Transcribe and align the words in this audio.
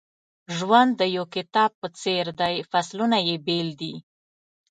ژوند 0.57 0.91
د 0.99 1.01
یو 1.15 1.25
کتاب 1.35 1.71
په 1.81 1.87
څېر 1.99 2.25
دی 2.41 2.55
فصلونه 2.71 3.17
یې 3.27 3.35
بېل 3.45 3.69
دي. 3.81 3.93